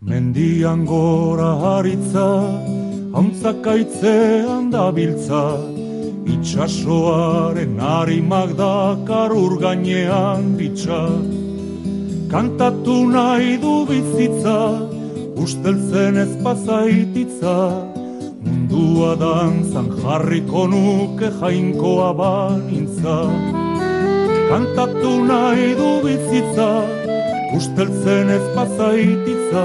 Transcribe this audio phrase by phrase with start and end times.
[0.00, 2.28] Mendian gora haritza,
[3.12, 5.60] hauntzakaitzean dabiltza,
[6.24, 11.02] itxasoaren harimak dakar urgainean bitxa.
[12.32, 14.56] Kantatu nahi du bizitza,
[15.36, 17.58] usteltzen ez pazaititza,
[18.40, 23.18] mundua danzan jarriko nuke jainkoa banintza.
[24.48, 26.70] Kantatu nahi du bizitza,
[27.56, 29.64] usteltzen ez pazaititza,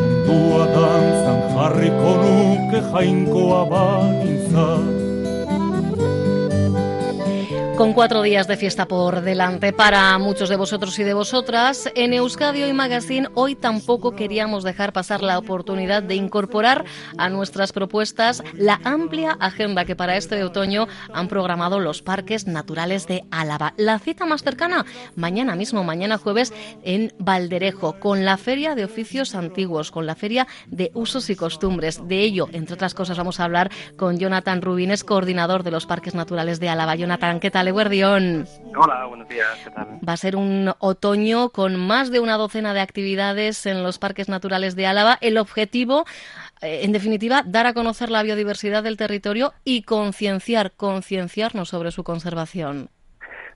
[0.00, 4.68] mundua danzan jarriko nuke jainkoa banintza.
[7.76, 12.12] Con cuatro días de fiesta por delante para muchos de vosotros y de vosotras, en
[12.12, 16.84] Euskadi Hoy Magazine hoy tampoco queríamos dejar pasar la oportunidad de incorporar
[17.18, 23.08] a nuestras propuestas la amplia agenda que para este otoño han programado los parques naturales
[23.08, 23.74] de Álava.
[23.76, 24.86] La cita más cercana,
[25.16, 26.52] mañana mismo, mañana jueves,
[26.84, 32.06] en Valderejo, con la Feria de Oficios Antiguos, con la Feria de Usos y Costumbres.
[32.06, 36.14] De ello, entre otras cosas, vamos a hablar con Jonathan Rubines, coordinador de los Parques
[36.14, 36.94] Naturales de Álava.
[36.94, 37.63] Jonathan, ¿qué tal?
[38.76, 39.98] Hola, buenos días, ¿qué tal?
[40.06, 44.28] Va a ser un otoño con más de una docena de actividades en los parques
[44.28, 45.18] naturales de Álava.
[45.20, 46.04] El objetivo,
[46.60, 52.04] eh, en definitiva, dar a conocer la biodiversidad del territorio y concienciar, concienciarnos sobre su
[52.04, 52.90] conservación.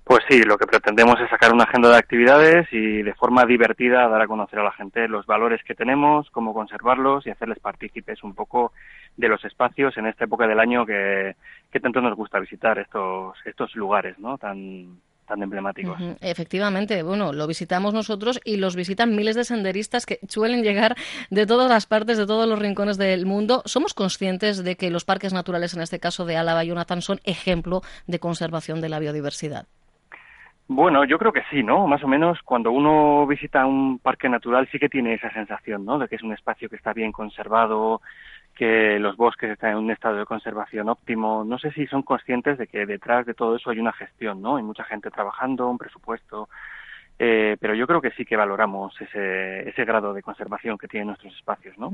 [0.09, 4.09] Pues sí, lo que pretendemos es sacar una agenda de actividades y de forma divertida
[4.09, 8.25] dar a conocer a la gente los valores que tenemos, cómo conservarlos y hacerles partícipes
[8.25, 8.73] un poco
[9.19, 11.37] de los espacios en esta época del año que,
[11.71, 14.39] que tanto nos gusta visitar estos, estos lugares, ¿no?
[14.39, 16.01] Tan, tan emblemáticos.
[16.23, 20.97] Efectivamente, bueno, lo visitamos nosotros y los visitan miles de senderistas que suelen llegar
[21.29, 23.61] de todas las partes, de todos los rincones del mundo.
[23.67, 27.21] ¿Somos conscientes de que los parques naturales, en este caso de Álava y Jonathan, son
[27.25, 29.67] ejemplo de conservación de la biodiversidad?
[30.71, 31.87] Bueno, yo creo que sí, ¿no?
[31.87, 35.99] Más o menos cuando uno visita un parque natural sí que tiene esa sensación, ¿no?
[35.99, 38.03] De que es un espacio que está bien conservado,
[38.55, 41.43] que los bosques están en un estado de conservación óptimo.
[41.45, 44.57] No sé si son conscientes de que detrás de todo eso hay una gestión, ¿no?
[44.57, 46.51] Hay mucha gente trabajando, un presupuesto,
[47.19, 51.09] eh, pero yo creo que sí que valoramos ese, ese grado de conservación que tienen
[51.09, 51.91] nuestros espacios, ¿no?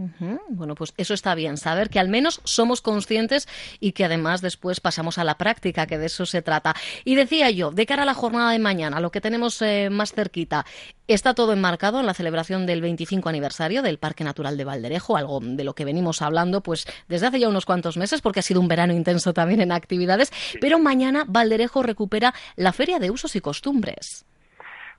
[0.50, 3.48] Bueno, pues eso está bien, saber que al menos somos conscientes
[3.80, 6.74] y que además después pasamos a la práctica, que de eso se trata.
[7.04, 10.12] Y decía yo, de cara a la jornada de mañana, lo que tenemos eh, más
[10.12, 10.66] cerquita,
[11.08, 15.40] está todo enmarcado en la celebración del 25 aniversario del Parque Natural de Valderejo, algo
[15.40, 18.60] de lo que venimos hablando pues desde hace ya unos cuantos meses, porque ha sido
[18.60, 23.40] un verano intenso también en actividades, pero mañana Valderejo recupera la Feria de Usos y
[23.40, 24.26] Costumbres.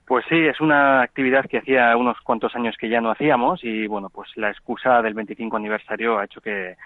[0.06, 3.88] Pues sí, es una actividad que hacía unos cuantos años que ya no hacíamos y
[3.88, 6.76] bueno, pues la excusa del 25 aniversario ha hecho que,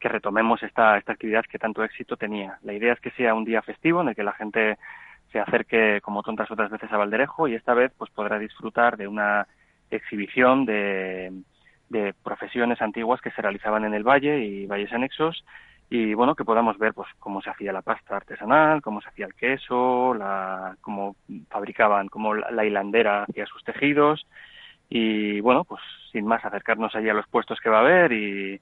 [0.00, 2.58] que retomemos esta, esta actividad que tanto éxito tenía.
[2.62, 4.78] La idea es que sea un día festivo en el que la gente
[5.30, 9.06] se acerque como tantas otras veces a Valderejo y esta vez pues podrá disfrutar de
[9.06, 9.46] una
[9.90, 11.32] exhibición de,
[11.90, 15.44] de profesiones antiguas que se realizaban en el valle y valles anexos
[15.90, 19.26] y bueno que podamos ver pues cómo se hacía la pasta artesanal, cómo se hacía
[19.26, 21.16] el queso, la, cómo
[21.48, 24.26] fabricaban, cómo la, la hilandera hacía sus tejidos.
[24.88, 28.60] Y bueno pues sin más acercarnos allí a los puestos que va a haber y,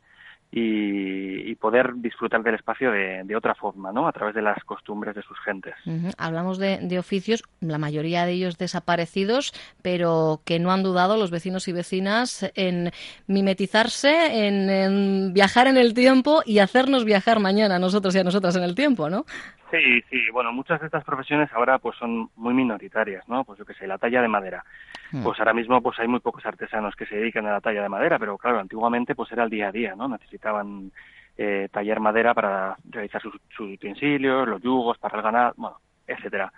[0.51, 4.09] y, y poder disfrutar del espacio de, otra forma, ¿no?
[4.09, 5.75] A través de las costumbres de sus gentes.
[6.17, 11.31] Hablamos de, de oficios, la mayoría de ellos desaparecidos, pero que no han dudado los
[11.31, 12.93] vecinos y vecinas en
[13.27, 18.57] mimetizarse, en, en viajar en el tiempo y hacernos viajar mañana nosotros y a nosotras
[18.57, 19.27] en el tiempo, ¿no?
[19.71, 23.45] Sí, sí, bueno, muchas de estas profesiones ahora pues son muy minoritarias, ¿no?
[23.45, 24.65] Pues yo que sé, la talla de madera.
[25.13, 25.23] Mm.
[25.23, 27.89] Pues ahora mismo pues hay muy pocos artesanos que se dedican a la talla de
[27.89, 30.09] madera, pero claro, antiguamente pues era el día a día, ¿no?
[30.09, 30.91] Necesitaban
[31.37, 36.51] eh, tallar madera para realizar sus, sus utensilios, los yugos para el ganado, bueno, etcétera.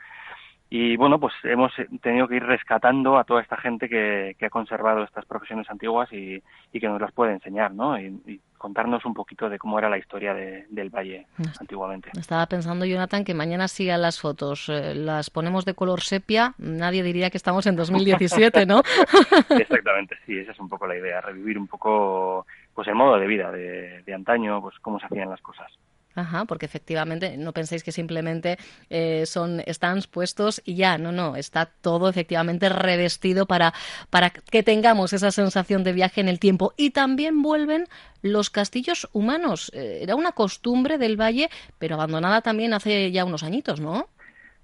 [0.72, 4.50] Y bueno, pues hemos tenido que ir rescatando a toda esta gente que, que ha
[4.50, 6.40] conservado estas profesiones antiguas y,
[6.72, 7.98] y que nos las puede enseñar, ¿no?
[8.00, 11.26] Y, y contarnos un poquito de cómo era la historia de- del valle
[11.60, 12.10] antiguamente.
[12.16, 14.68] Estaba pensando, Jonathan, que mañana sigan las fotos.
[14.68, 18.82] eh, las ponemos de color sepia, nadie diría que estamos en 2017, ¿no?
[19.50, 23.26] Exactamente, sí, esa es un poco la idea, revivir un poco pues el modo de
[23.26, 25.66] vida de, de antaño, pues cómo se hacían las cosas.
[26.14, 28.58] Ajá, porque efectivamente no penséis que simplemente
[28.88, 33.72] eh, son stands puestos y ya, no, no, está todo efectivamente revestido para,
[34.10, 36.72] para que tengamos esa sensación de viaje en el tiempo.
[36.76, 37.84] Y también vuelven
[38.22, 39.70] los castillos humanos.
[39.72, 41.48] Eh, era una costumbre del valle,
[41.78, 44.06] pero abandonada también hace ya unos añitos, ¿no?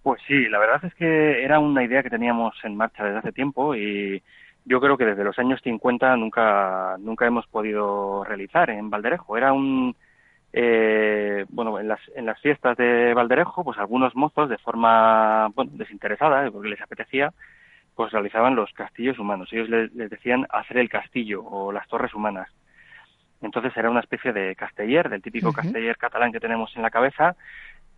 [0.02, 3.32] Pues sí, la verdad es que era una idea que teníamos en marcha desde hace
[3.32, 4.22] tiempo y
[4.64, 9.37] yo creo que desde los años 50 nunca, nunca hemos podido realizar en Valderejo.
[9.37, 9.96] Era un
[10.58, 15.72] eh, bueno, en las, en las fiestas de Valderejo, pues algunos mozos de forma, bueno,
[15.74, 17.30] desinteresada, porque les apetecía,
[17.94, 19.52] pues realizaban los castillos humanos.
[19.52, 22.48] Ellos les, decían hacer el castillo o las torres humanas.
[23.42, 27.36] Entonces era una especie de casteller, del típico casteller catalán que tenemos en la cabeza.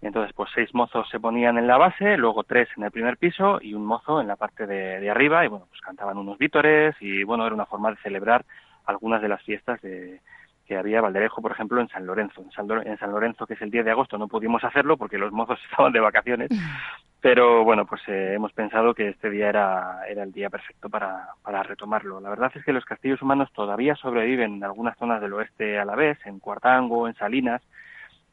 [0.03, 3.61] entonces, pues seis mozos se ponían en la base, luego tres en el primer piso
[3.63, 5.45] y un mozo en la parte de, de arriba.
[5.45, 8.45] Y bueno, pues cantaban unos vítores y bueno, era una forma de celebrar
[8.85, 10.21] algunas de las fiestas de,
[10.69, 12.43] que había Valderejo, por ejemplo, en San Lorenzo.
[12.43, 15.59] En San, Lorenzo, que es el 10 de agosto, no pudimos hacerlo porque los mozos
[15.71, 16.51] estaban de vacaciones,
[17.23, 21.29] pero bueno, pues eh, hemos pensado que este día era, era el día perfecto para,
[21.43, 22.21] para retomarlo.
[22.21, 25.87] La verdad es que los castillos humanos todavía sobreviven en algunas zonas del oeste a
[25.87, 27.63] la vez, en Cuartango, en Salinas,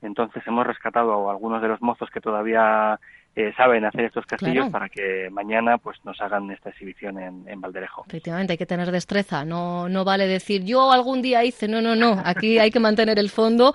[0.02, 3.00] entonces hemos rescatado a algunos de los mozos que todavía
[3.36, 7.60] eh, saben hacer estos castillos para que mañana pues nos hagan esta exhibición en, en,
[7.60, 8.06] Valderejo.
[8.08, 11.96] Efectivamente, hay que tener destreza, no, no vale decir yo algún día hice, no, no,
[11.96, 13.74] no, aquí hay que mantener el fondo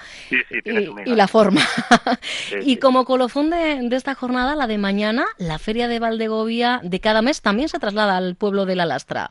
[0.64, 1.60] y, la forma.
[2.62, 7.00] y como colofón de, de, esta jornada, la de mañana, la Feria de Valdegovia de
[7.00, 9.30] cada mes también se traslada al pueblo de La Lastra.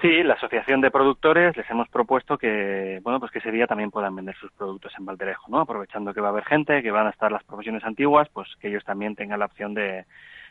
[0.00, 3.90] Sí, la Asociación de Productores les hemos propuesto que, bueno, pues que ese día también
[3.90, 5.60] puedan vender sus productos en Valderejo, ¿no?
[5.60, 8.68] Aprovechando que va a haber gente, que van a estar las profesiones antiguas, pues que
[8.68, 10.04] ellos también tengan la opción de,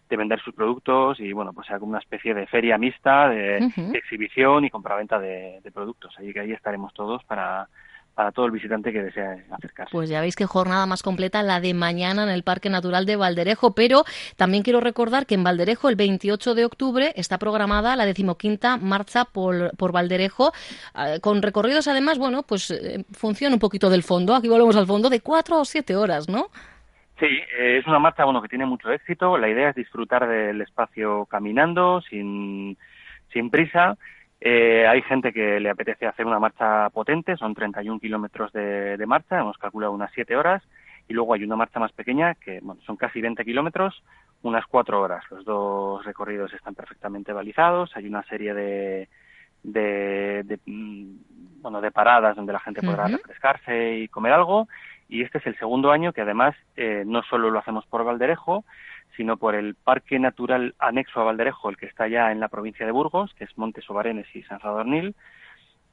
[0.09, 3.57] de vender sus productos y, bueno, pues sea como una especie de feria mixta de,
[3.94, 6.13] exhibición y compraventa de, de productos.
[6.17, 7.69] Así que ahí estaremos todos para,
[8.17, 9.91] para todo el visitante que desee acercarse.
[9.91, 13.15] Pues ya veis qué jornada más completa la de mañana en el Parque Natural de
[13.15, 14.05] Valderejo, pero
[14.37, 19.25] también quiero recordar que en Valderejo el 28 de octubre está programada la decimoquinta marcha
[19.25, 20.51] por, por Valderejo,
[20.97, 24.87] eh, con recorridos además, bueno, pues eh, funciona un poquito del fondo, aquí volvemos al
[24.87, 26.47] fondo, de cuatro o siete horas, ¿no?
[27.19, 29.37] Sí, eh, es una marcha bueno que tiene mucho éxito.
[29.37, 32.79] La idea es disfrutar del espacio caminando, sin,
[33.31, 33.95] sin prisa
[34.39, 39.06] eh, hay gente que le apetece hacer una marcha potente, son 31 kilómetros de, de
[39.06, 40.63] marcha, hemos calculado unas 7 horas,
[41.07, 44.04] y luego hay una marcha más pequeña que bueno, son casi 20 kilómetros,
[44.44, 45.24] unas 4 horas.
[45.31, 49.10] Los dos recorridos están perfectamente balizados, hay una serie de,
[49.63, 54.68] de, mm, bueno, de paradas donde la gente podrá refrescarse y comer algo,
[55.10, 58.66] y este es el segundo año que además eh, no solo lo hacemos por Valderejo,
[59.17, 62.85] sino por el Parque Natural anexo a Valderejo, el que está ya en la provincia
[62.85, 65.15] de Burgos, que es Montes Obarenes y San Sadornil.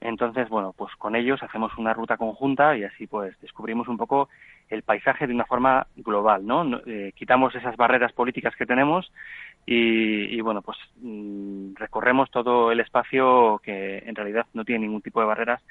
[0.00, 4.28] Entonces, bueno, pues con ellos hacemos una ruta conjunta y así pues descubrimos un poco
[4.68, 6.80] el paisaje de una forma global, ¿no?
[6.86, 9.10] Eh, quitamos esas barreras políticas que tenemos
[9.66, 15.20] y, bueno, pues mm, recorremos todo el espacio que en realidad no tiene ningún tipo
[15.20, 15.62] de barreras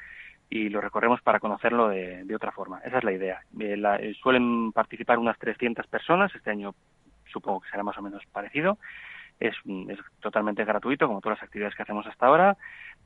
[0.49, 2.79] y lo recorremos para conocerlo de, otra forma.
[2.79, 3.41] Esa es la idea.
[3.59, 6.73] Eh, eh, suelen participar unas 300 personas, este año
[7.33, 8.77] supongo que será más o menos parecido.
[9.39, 9.55] Es,
[9.89, 12.57] es, totalmente gratuito, como todas las actividades que hacemos hasta ahora.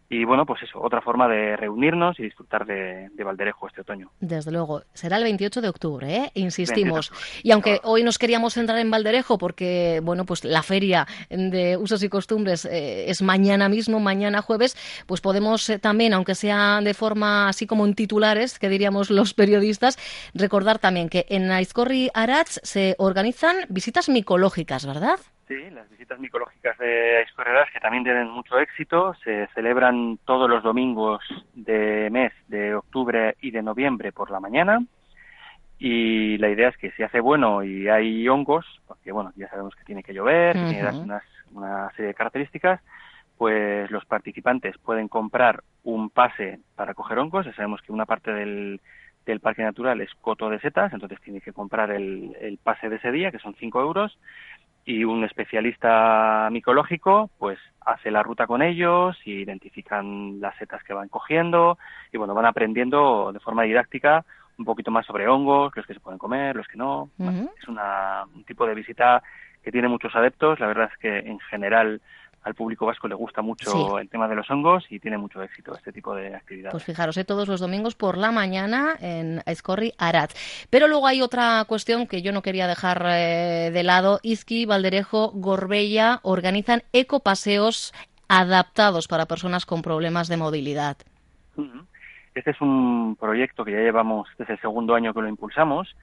[0.10, 4.10] Y bueno, pues eso, otra forma de reunirnos y disfrutar de, Valderejo este otoño.
[4.22, 6.32] Desde luego, será el 28 de octubre, ¿eh?
[6.36, 7.12] insistimos.
[7.44, 12.02] Y aunque hoy nos queríamos centrar en Valderejo porque, bueno, pues la feria de usos
[12.04, 14.78] y costumbres eh, es mañana mismo, mañana jueves,
[15.08, 19.34] pues podemos eh, también, aunque sea de forma así como en titulares, que diríamos los
[19.34, 19.98] periodistas,
[20.34, 25.20] recordar también que en Aizcorri Arats se organizan visitas micológicas, ¿verdad?
[25.48, 30.62] Sí, las visitas micológicas de Aiscorreras que también tienen mucho éxito, se celebran todos los
[30.62, 31.22] domingos
[31.54, 34.84] de mes de octubre y de noviembre por la mañana.
[35.80, 39.74] Y la idea es que si hace bueno y hay hongos, porque bueno, ya sabemos
[39.76, 41.24] que tiene que llover, tiene unas,
[41.54, 42.82] una serie de características,
[43.38, 48.34] pues los participantes pueden comprar un pase para coger hongos, ya sabemos que una parte
[48.34, 48.82] del,
[49.26, 52.96] del parque natural es coto de setas, entonces tiene que comprar el, el pase de
[52.96, 54.18] ese día, que son 5 euros,
[54.88, 60.94] y un especialista micológico pues hace la ruta con ellos y identifican las setas que
[60.94, 61.78] van cogiendo
[62.12, 64.26] y bueno van aprendiendo de forma didáctica
[64.58, 67.10] un poquito más sobre hongos los que se pueden comer los que no.
[67.20, 69.22] Es una, un tipo de visita
[69.64, 70.60] que tiene muchos adeptos.
[70.60, 72.02] La verdad es que en general
[72.48, 75.76] al público vasco le gusta mucho el tema de los hongos y tiene mucho éxito
[75.76, 76.72] este tipo de actividades.
[76.72, 77.26] Pues fijaros, ¿eh?
[77.26, 80.32] todos los domingos por la mañana en Escorri Arat.
[80.70, 84.22] Pero luego hay otra cuestión que yo no quería dejar eh, de lado.
[84.24, 87.94] Izqui, Valderejo, Gorbella organizan ecopaseos
[88.30, 90.96] adaptados para personas con problemas de movilidad.
[92.34, 95.94] Este es un proyecto que ya llevamos, es el segundo año que lo impulsamos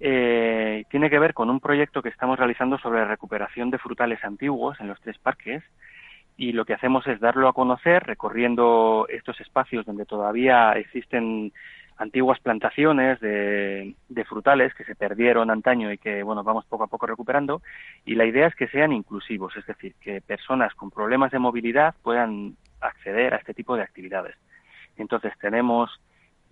[0.00, 4.78] eh, tiene que ver con un proyecto que estamos realizando sobre recuperación de frutales antiguos
[4.80, 5.62] en los tres parques
[6.36, 11.52] y lo que hacemos es darlo a conocer recorriendo estos espacios donde todavía existen
[11.96, 13.94] antiguas plantaciones de,
[14.28, 17.60] frutales que se perdieron antaño y que bueno vamos poco a poco recuperando
[18.04, 21.96] y la idea es que sean inclusivos es decir que personas con problemas de movilidad
[22.02, 24.36] puedan acceder a este tipo de actividades.
[24.96, 25.90] Entonces tenemos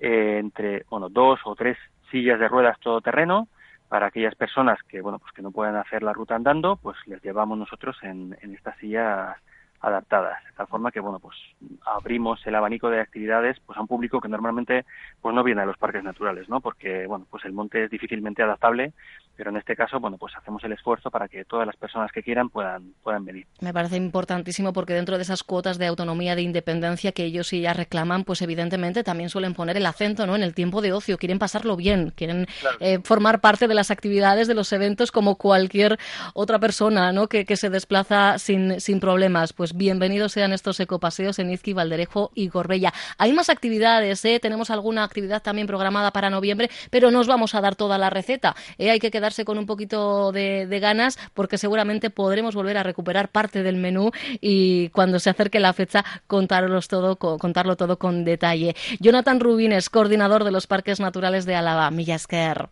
[0.01, 1.79] eh, entre bueno dos o tres
[2.11, 3.49] sillas de ruedas todoterreno
[3.89, 7.23] para aquellas personas que bueno pues que no pueden hacer la ruta andando pues les
[7.23, 9.37] llevamos nosotros en, en estas sillas
[9.81, 11.37] adaptadas, de tal forma que bueno pues
[11.85, 14.85] abrimos el abanico de actividades pues a un público que normalmente
[15.21, 16.61] pues no viene a los parques naturales, ¿no?
[16.61, 18.93] Porque bueno pues el monte es difícilmente adaptable,
[19.37, 22.23] pero en este caso bueno pues hacemos el esfuerzo para que todas las personas que
[22.23, 23.47] quieran puedan puedan venir.
[23.61, 27.61] Me parece importantísimo porque dentro de esas cuotas de autonomía de independencia que ellos sí
[27.61, 30.37] ya reclaman, pues evidentemente también suelen poner el acento, ¿no?
[30.37, 32.47] En el tiempo de ocio, quieren pasarlo bien, quieren
[32.81, 35.99] eh, formar parte de las actividades de los eventos como cualquier
[36.35, 37.29] otra persona, ¿no?
[37.29, 41.73] Que, que se desplaza sin sin problemas, pues pues bienvenidos sean estos ecopaseos en Izqui,
[41.73, 42.93] Valderejo y Gorbella.
[43.19, 44.39] Hay más actividades, ¿eh?
[44.39, 48.09] tenemos alguna actividad también programada para noviembre, pero no os vamos a dar toda la
[48.09, 48.55] receta.
[48.79, 48.93] ¿eh?
[48.93, 53.65] Hay que quedarse con un poquito de, ganas porque seguramente podremos volver a recuperar parte
[53.65, 58.77] del menú y cuando se acerque la fecha todo, contarlo todo con detalle.
[59.01, 62.69] Jonathan Rubines, coordinador de los Parques Naturales de Álava, Millasker.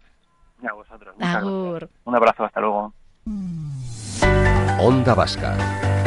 [0.65, 1.17] A vosotros.
[2.05, 2.95] Un abrazo, hasta luego.
[4.79, 5.57] Onda Vasca,